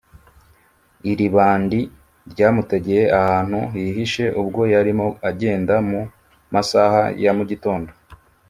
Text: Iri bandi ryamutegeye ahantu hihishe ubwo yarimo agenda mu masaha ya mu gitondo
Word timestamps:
Iri 1.11 1.27
bandi 1.35 1.79
ryamutegeye 2.31 3.03
ahantu 3.19 3.59
hihishe 3.73 4.25
ubwo 4.41 4.61
yarimo 4.73 5.07
agenda 5.29 5.73
mu 5.89 6.01
masaha 6.53 7.01
ya 7.23 7.31
mu 7.37 7.43
gitondo 7.51 7.91